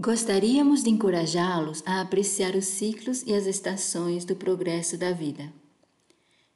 [0.00, 5.52] Gostaríamos de encorajá-los a apreciar os ciclos e as estações do progresso da vida.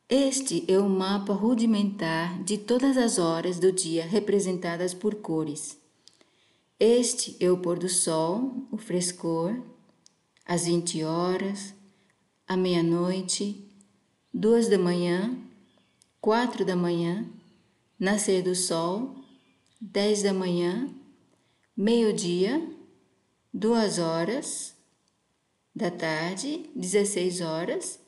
[0.08, 5.76] Este é o mapa rudimentar de todas as horas do dia representadas por cores.
[6.78, 9.61] Este é o pôr do sol, o frescor,
[10.46, 11.74] às 20 horas,
[12.46, 13.68] à meia-noite,
[14.32, 15.36] duas da manhã,
[16.20, 17.27] quatro da manhã,
[17.98, 19.16] nascer do sol,
[19.80, 20.88] dez da manhã,
[21.77, 22.64] meio-dia,
[23.53, 24.75] duas horas
[25.75, 28.00] da tarde, 16 horas,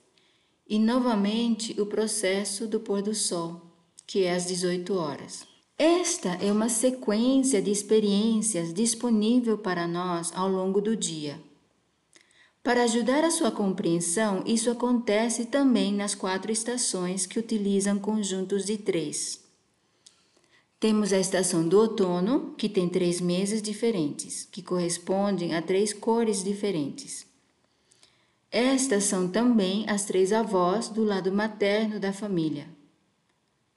[0.66, 3.60] e novamente o processo do pôr do sol,
[4.06, 5.46] que é às 18 horas.
[5.76, 11.40] Esta é uma sequência de experiências disponível para nós ao longo do dia.
[12.62, 18.78] Para ajudar a sua compreensão, isso acontece também nas quatro estações que utilizam conjuntos de
[18.78, 19.43] três.
[20.84, 26.44] Temos a estação do outono, que tem três meses diferentes, que correspondem a três cores
[26.44, 27.26] diferentes.
[28.50, 32.68] Estas são também as três avós do lado materno da família.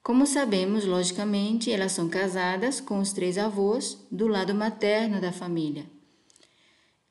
[0.02, 5.86] Como sabemos, logicamente, elas são casadas com os três avós do lado materno da família.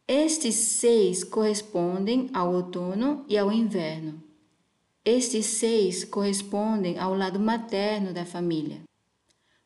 [0.08, 4.22] Estes seis correspondem ao outono e ao inverno.
[5.04, 8.87] Estes seis correspondem ao lado materno da família.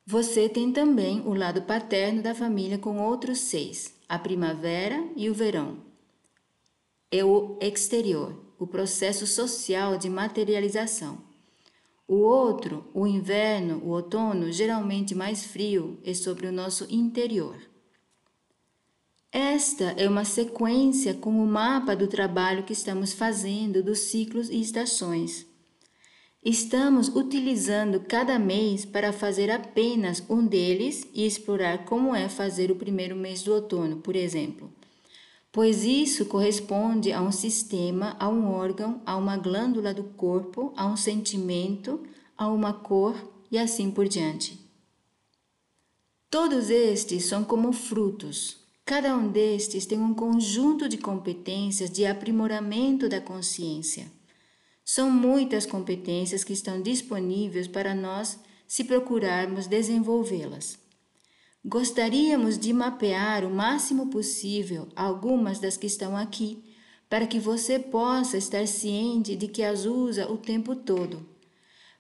[0.05, 5.33] Você tem também o lado paterno da família com outros seis, a primavera e o
[5.33, 5.77] verão.
[7.11, 11.19] É o exterior, o processo social de materialização.
[12.07, 17.55] O outro, o inverno, o outono, geralmente mais frio, é sobre o nosso interior.
[19.31, 24.59] Esta é uma sequência com o mapa do trabalho que estamos fazendo dos ciclos e
[24.59, 25.45] estações.
[26.43, 32.75] Estamos utilizando cada mês para fazer apenas um deles e explorar como é fazer o
[32.75, 34.71] primeiro mês do outono, por exemplo.
[35.51, 40.87] Pois isso corresponde a um sistema, a um órgão, a uma glândula do corpo, a
[40.87, 42.01] um sentimento,
[42.37, 43.15] a uma cor
[43.51, 44.59] e assim por diante.
[46.29, 48.61] Todos estes são como frutos,
[48.91, 54.11] Cada um destes tem um conjunto de competências de aprimoramento da consciência.
[54.83, 60.79] São muitas competências que estão disponíveis para nós se procurarmos desenvolvê-las.
[61.63, 66.63] Gostaríamos de mapear o máximo possível algumas das que estão aqui,
[67.07, 71.23] para que você possa estar ciente de que as usa o tempo todo.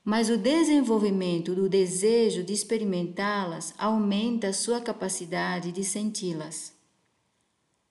[0.03, 6.73] Mas o desenvolvimento do desejo de experimentá-las aumenta a sua capacidade de senti-las.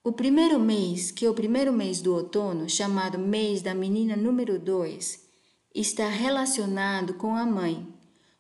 [0.03, 4.59] O primeiro mês, que é o primeiro mês do outono, chamado mês da menina número
[4.59, 5.29] 2,
[5.75, 7.87] está relacionado com a mãe,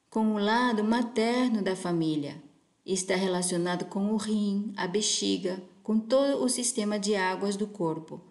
[0.09, 2.43] com o lado materno da família.
[2.85, 8.23] Está relacionado com o rim, a bexiga, com todo o sistema de águas do corpo.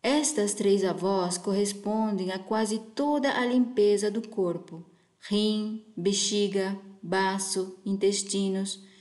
[0.00, 4.86] Estas três avós correspondem a quase toda a limpeza do corpo:
[5.28, 8.91] rim, bexiga, baço, intestinos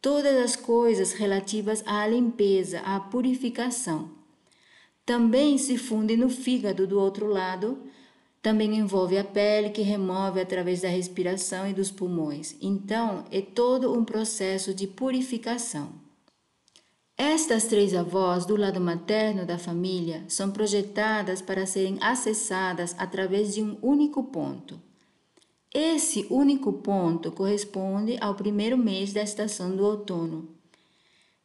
[0.00, 4.10] todas as coisas relativas à limpeza, à purificação.
[5.04, 7.78] Também se funde no fígado do outro lado,
[8.42, 12.56] também envolve a pele que remove através da respiração e dos pulmões.
[12.60, 15.92] Então, é todo um processo de purificação.
[17.18, 23.62] Estas três avós do lado materno da família são projetadas para serem acessadas através de
[23.62, 24.80] um único ponto.
[25.72, 30.48] Esse único ponto corresponde ao primeiro mês da estação do outono.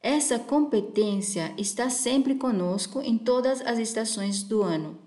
[0.01, 4.97] Essa competência está sempre conosco em todas as estações do ano.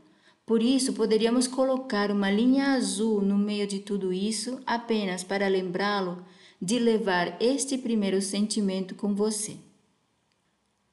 [0.47, 6.25] Por isso, poderíamos colocar uma linha azul no meio de tudo isso apenas para lembrá-lo
[6.63, 9.57] de levar este primeiro sentimento com você.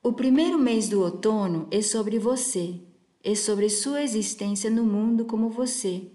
[0.01, 2.81] O primeiro mês do outono é sobre você,
[3.23, 6.09] é sobre sua existência no mundo como você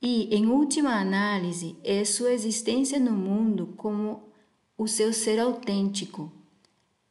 [0.00, 4.22] e, em última análise, é sua existência no mundo como
[4.76, 6.30] o seu ser autêntico.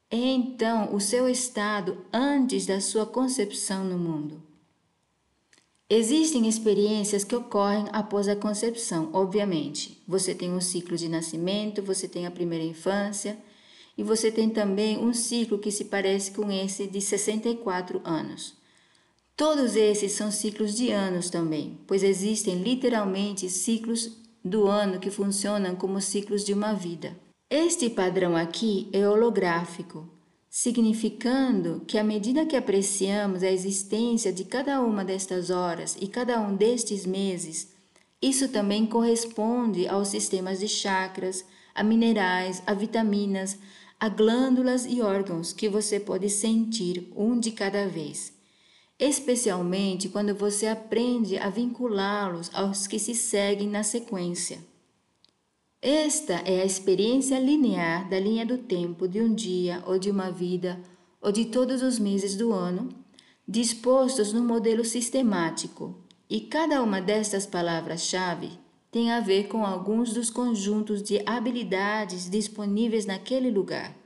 [0.09, 4.41] É então o seu estado antes da sua concepção no mundo.
[5.90, 10.02] Existem experiências que ocorrem após a concepção, obviamente.
[10.08, 13.38] Você tem um ciclo de nascimento, você tem a primeira infância
[13.97, 18.55] e você tem também um ciclo que se parece com esse de 64 anos.
[19.37, 25.76] Todos esses são ciclos de anos também, pois existem literalmente ciclos do ano que funcionam
[25.76, 27.20] como ciclos de uma vida.
[27.49, 30.09] Este padrão aqui é holográfico,
[30.49, 36.40] significando que à medida que apreciamos a existência de cada uma destas horas e cada
[36.40, 37.73] um destes meses,
[38.22, 41.43] isso também corresponde aos sistemas de chakras,
[41.76, 43.58] a minerais, a vitaminas,
[43.99, 48.34] há glândulas e órgãos que você pode sentir um de cada vez,
[49.00, 54.59] especialmente quando você aprende a vinculá-los aos que se seguem na sequência.
[55.82, 60.32] Esta é a experiência linear da linha do tempo de um dia ou de uma
[60.32, 60.82] vida
[61.22, 62.90] ou de todos os meses do ano,
[63.47, 65.96] dispostos no modelo sistemático,
[66.30, 68.52] e cada uma destas palavras-chave
[68.91, 74.04] tem a ver com alguns dos conjuntos de habilidades disponíveis naquele lugar.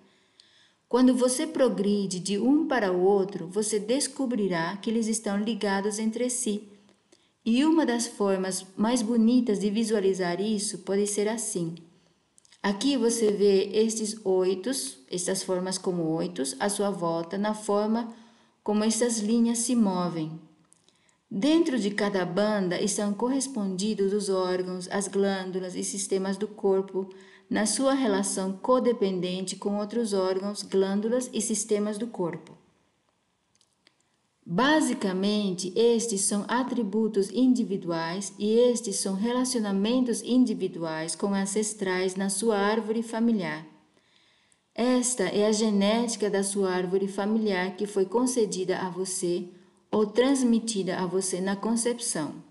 [0.90, 6.32] Quando você progride de um para o outro, você descobrirá que eles estão ligados entre
[6.32, 6.68] si.
[7.46, 11.76] E uma das formas mais bonitas de visualizar isso pode ser assim.
[12.62, 18.12] Aqui você vê estes oitos, estas formas como oitos, à sua volta, na forma
[18.64, 20.42] como estas linhas se movem.
[21.30, 27.08] Dentro de cada banda estão correspondidos os órgãos, as glândulas e sistemas do corpo
[27.50, 32.56] na sua relação codependente com outros órgãos, glândulas e sistemas do corpo.
[34.46, 43.04] Basicamente, estes são atributos individuais e estes são relacionamentos individuais com ancestrais na sua árvore
[43.04, 43.66] familiar.
[44.74, 49.48] Esta é a genética da sua árvore familiar que foi concedida a você
[49.92, 52.49] ou transmitida a você na concepção.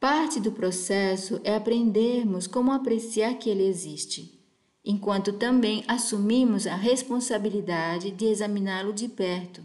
[0.00, 4.40] Parte do processo é aprendermos como apreciar que ele existe,
[4.84, 9.60] enquanto também assumimos a responsabilidade de examiná-lo de perto,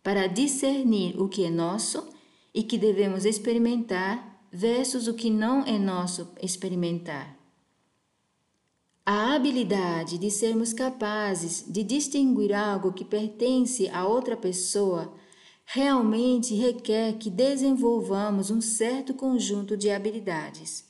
[0.00, 2.08] para discernir o que é nosso
[2.54, 7.36] e que devemos experimentar versus o que não é nosso experimentar.
[9.04, 15.12] A habilidade de sermos capazes de distinguir algo que pertence a outra pessoa
[15.74, 20.84] realmente requer que desenvolvamos um certo conjunto de habilidades.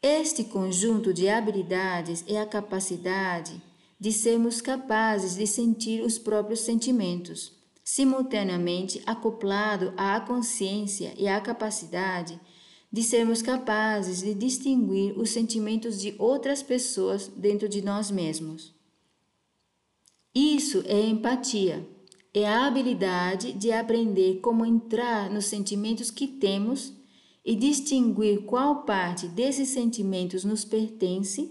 [0.00, 3.60] Este conjunto de habilidades é a capacidade
[3.98, 12.40] de sermos capazes de sentir os próprios sentimentos, simultaneamente acoplado à consciência e à capacidade
[12.92, 18.72] de sermos capazes de distinguir os sentimentos de outras pessoas dentro de nós mesmos.
[20.32, 21.95] Isso é empatia
[22.38, 26.92] é a habilidade de aprender como entrar nos sentimentos que temos
[27.42, 31.50] e distinguir qual parte desses sentimentos nos pertence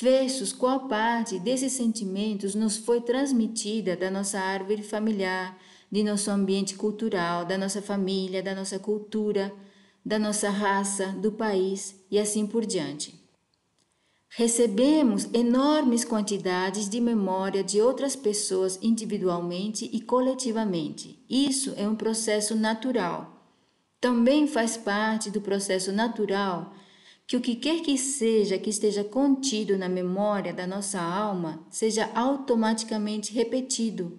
[0.00, 5.58] versus qual parte desses sentimentos nos foi transmitida da nossa árvore familiar,
[5.90, 9.52] de nosso ambiente cultural, da nossa família, da nossa cultura,
[10.06, 13.21] da nossa raça, do país e assim por diante.
[14.34, 21.22] Recebemos enormes quantidades de memória de outras pessoas individualmente e coletivamente.
[21.28, 23.46] Isso é um processo natural.
[24.00, 26.72] Também faz parte do processo natural
[27.26, 32.10] que o que quer que seja que esteja contido na memória da nossa alma seja
[32.14, 34.18] automaticamente repetido.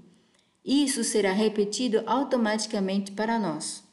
[0.64, 3.84] Isso será repetido automaticamente para nós.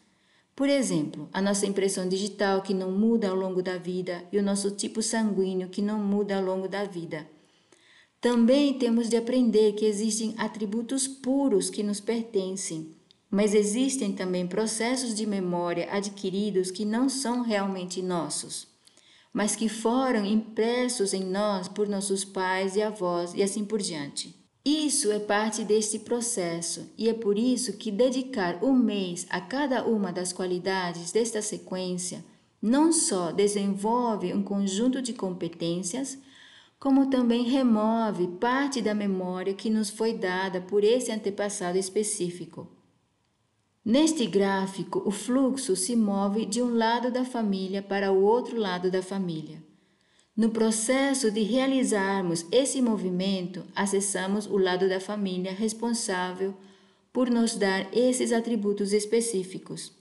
[0.61, 4.43] Por exemplo, a nossa impressão digital que não muda ao longo da vida e o
[4.43, 7.27] nosso tipo sanguíneo que não muda ao longo da vida.
[8.21, 12.95] Também temos de aprender que existem atributos puros que nos pertencem,
[13.31, 18.69] mas existem também processos de memória adquiridos que não são realmente nossos,
[19.33, 24.39] mas que foram impressos em nós por nossos pais e avós e assim por diante.
[24.65, 29.85] Isso é parte deste processo e é por isso que dedicar um mês a cada
[29.85, 32.23] uma das qualidades desta sequência
[32.61, 36.19] não só desenvolve um conjunto de competências,
[36.79, 42.69] como também remove parte da memória que nos foi dada por esse antepassado específico.
[43.83, 48.91] Neste gráfico, o fluxo se move de um lado da família para o outro lado
[48.91, 49.70] da família.
[50.41, 56.55] No processo de realizarmos esse movimento, acessamos o lado da família responsável
[57.13, 59.93] por nos dar esses atributos específicos.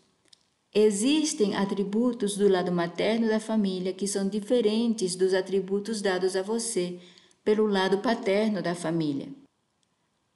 [0.73, 6.97] Existem atributos do lado materno da família que são diferentes dos atributos dados a você
[7.43, 9.27] pelo lado paterno da família.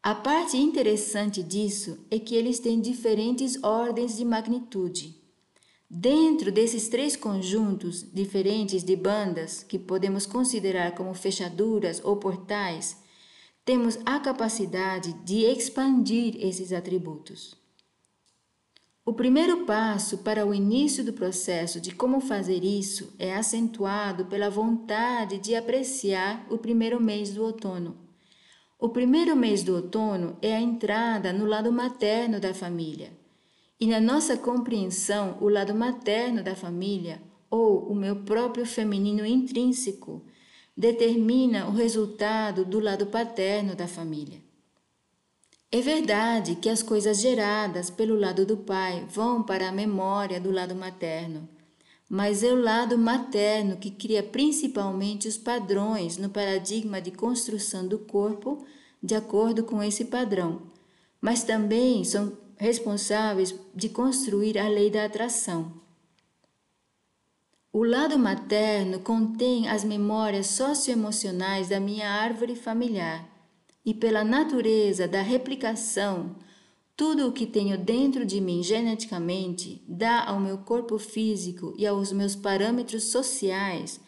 [0.03, 5.22] A parte interessante disso é que eles têm diferentes ordens de magnitude.
[5.95, 12.97] Dentro desses três conjuntos diferentes de bandas, que podemos considerar como fechaduras ou portais,
[13.63, 17.53] temos a capacidade de expandir esses atributos.
[19.05, 24.49] O primeiro passo para o início do processo de como fazer isso é acentuado pela
[24.49, 27.95] vontade de apreciar o primeiro mês do outono.
[28.79, 33.21] O primeiro mês do outono é a entrada no lado materno da família
[33.79, 40.23] e na nossa compreensão, o lado materno da família, ou o meu próprio feminino intrínseco,
[40.75, 44.41] determina o resultado do lado paterno da família.
[45.71, 50.51] É verdade que as coisas geradas pelo lado do pai vão para a memória do
[50.51, 51.49] lado materno,
[52.07, 57.97] mas é o lado materno que cria principalmente os padrões no paradigma de construção do
[57.97, 58.63] corpo
[59.01, 60.61] de acordo com esse padrão,
[61.19, 65.81] mas também são responsáveis de construir a lei da atração.
[67.71, 73.27] O lado materno contém as memórias socioemocionais da minha árvore familiar
[73.85, 76.35] e pela natureza da replicação,
[76.95, 82.11] tudo o que tenho dentro de mim geneticamente dá ao meu corpo físico e aos
[82.11, 83.99] meus parâmetros sociais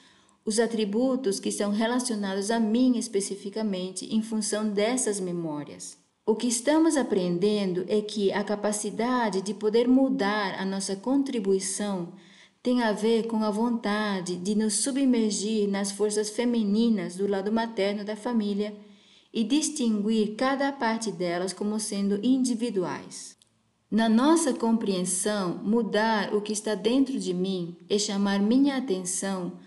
[0.46, 6.05] os atributos que são relacionados a mim especificamente em função dessas memórias.
[6.28, 12.14] O que estamos aprendendo é que a capacidade de poder mudar a nossa contribuição
[12.64, 18.04] tem a ver com a vontade de nos submergir nas forças femininas do lado materno
[18.04, 18.76] da família
[19.32, 23.38] e distinguir cada parte delas como sendo individuais.
[23.92, 29.60] Na nossa compreensão, mudar o que está dentro de mim é chamar minha atenção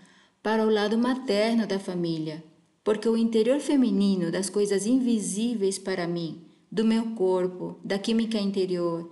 [0.43, 2.43] para o lado materno da família,
[2.83, 9.11] porque o interior feminino das coisas invisíveis para mim, do meu corpo, da química interior,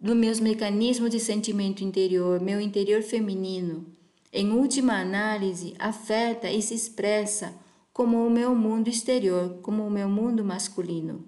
[0.00, 3.86] dos meus mecanismos de sentimento interior, meu interior feminino,
[4.32, 7.54] em última análise, afeta e se expressa
[7.92, 11.24] como o meu mundo exterior, como o meu mundo masculino.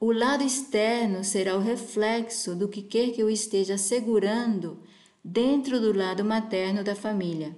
[0.00, 4.80] O lado externo será o reflexo do que quer que eu esteja segurando
[5.22, 7.54] dentro do lado materno da família.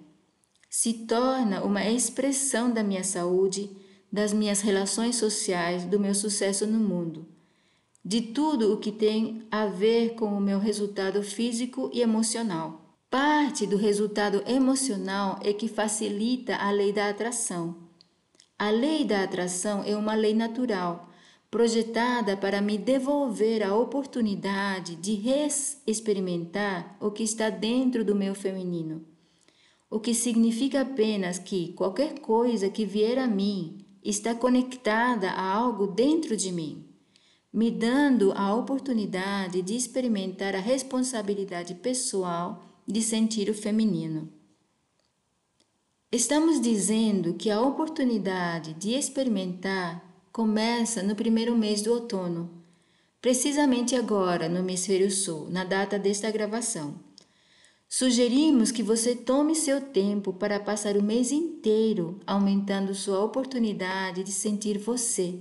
[0.68, 3.70] Se torna uma expressão da minha saúde,
[4.12, 7.26] das minhas relações sociais, do meu sucesso no mundo,
[8.04, 12.96] de tudo o que tem a ver com o meu resultado físico e emocional.
[13.08, 17.84] Parte do resultado emocional é que facilita a lei da atração
[18.56, 21.10] a lei da atração é uma lei natural,
[21.50, 25.20] projetada para me devolver a oportunidade de
[25.86, 29.04] experimentar o que está dentro do meu feminino.
[29.90, 35.88] O que significa apenas que qualquer coisa que vier a mim está conectada a algo
[35.88, 36.84] dentro de mim,
[37.54, 44.28] me dando a oportunidade de experimentar a responsabilidade pessoal de sentir o feminino.
[46.10, 52.50] Estamos dizendo que a oportunidade de experimentar começa no primeiro mês do outono,
[53.22, 56.98] precisamente agora no hemisfério sul, na data desta gravação.
[57.88, 64.32] Sugerimos que você tome seu tempo para passar o mês inteiro aumentando sua oportunidade de
[64.32, 65.38] sentir você.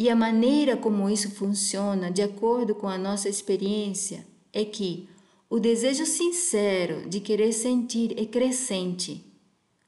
[0.00, 5.06] E a maneira como isso funciona, de acordo com a nossa experiência, é que
[5.50, 9.30] o desejo sincero de querer sentir é crescente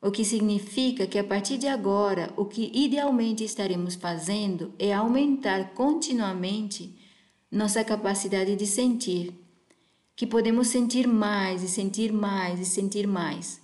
[0.02, 5.74] o que significa que a partir de agora o que idealmente estaremos fazendo é aumentar
[5.74, 6.92] continuamente
[7.48, 9.32] nossa capacidade de sentir,
[10.16, 13.61] que podemos sentir mais e sentir mais e sentir mais.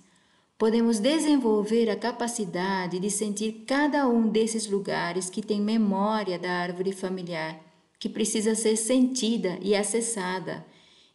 [0.59, 6.91] Podemos desenvolver a capacidade de sentir cada um desses lugares que tem memória da árvore
[6.91, 7.57] familiar,
[7.97, 10.65] que precisa ser sentida e acessada,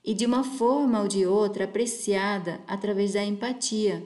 [0.03, 4.03] e de uma forma ou de outra apreciada através da empatia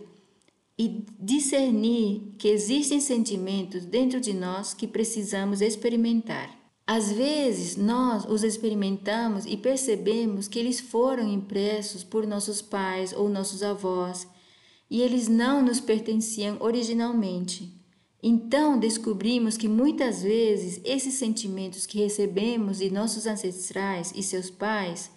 [0.77, 6.51] e discernir que existem sentimentos dentro de nós que precisamos experimentar.
[6.85, 13.29] Às vezes, nós os experimentamos e percebemos que eles foram impressos por nossos pais ou
[13.29, 14.27] nossos avós
[14.91, 17.79] e eles não nos pertenciam originalmente.
[18.23, 25.11] Então, descobrimos que muitas vezes esses sentimentos que recebemos de nossos ancestrais e seus pais,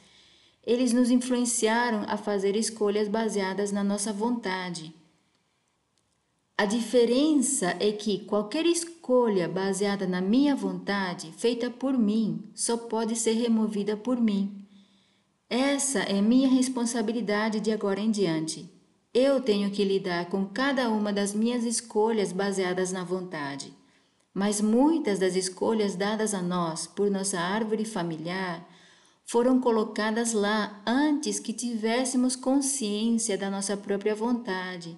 [0.63, 4.93] eles nos influenciaram a fazer escolhas baseadas na nossa vontade.
[6.55, 13.15] A diferença é que qualquer escolha baseada na minha vontade, feita por mim, só pode
[13.15, 14.63] ser removida por mim.
[15.49, 18.69] Essa é minha responsabilidade de agora em diante.
[19.13, 23.73] Eu tenho que lidar com cada uma das minhas escolhas baseadas na vontade.
[24.33, 28.65] Mas muitas das escolhas dadas a nós por nossa árvore familiar
[29.25, 34.97] foram colocadas lá antes que tivéssemos consciência da nossa própria vontade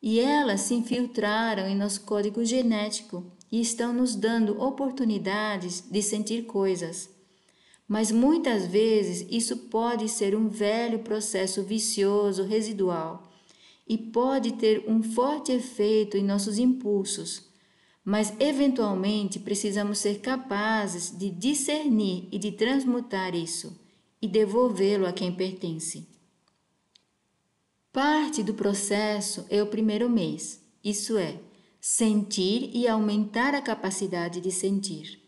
[0.00, 6.44] e elas se infiltraram em nosso código genético e estão nos dando oportunidades de sentir
[6.44, 7.10] coisas.
[7.88, 13.29] Mas muitas vezes isso pode ser um velho processo vicioso residual
[13.90, 17.50] e pode ter um forte efeito em nossos impulsos.
[18.04, 23.76] Mas eventualmente precisamos ser capazes de discernir e de transmutar isso
[24.22, 26.06] e devolvê-lo a quem pertence.
[27.92, 31.40] Parte do processo é o primeiro mês, isso é,
[31.80, 35.20] sentir e aumentar a capacidade de sentir.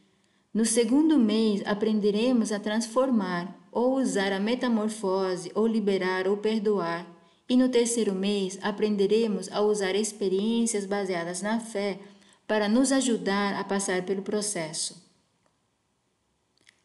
[0.54, 7.11] No segundo mês, aprenderemos a transformar ou usar a metamorfose, ou liberar ou perdoar.
[7.52, 12.00] E no terceiro mês, aprenderemos a usar experiências baseadas na fé
[12.46, 15.06] para nos ajudar a passar pelo processo.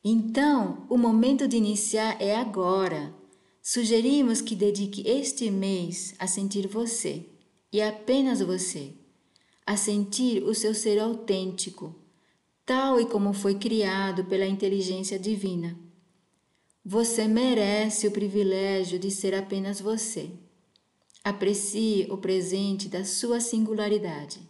[0.03, 3.15] Então, o momento de iniciar é agora.
[3.63, 7.25] Sugerimos que dedique este mês a sentir você,
[7.71, 8.91] e apenas você,
[9.65, 11.95] a sentir o seu ser autêntico,
[12.65, 15.79] tal e como foi criado pela inteligência divina.
[16.83, 20.29] Você merece o privilégio de ser apenas você.
[21.27, 24.46] Aprecie o presente da sua singularidade.